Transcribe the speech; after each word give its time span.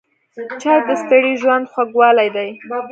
چای 0.61 0.79
د 0.87 0.89
ستړي 1.01 1.33
ژوند 1.41 1.65
خوږوالی 1.71 2.29
دی. 2.35 2.49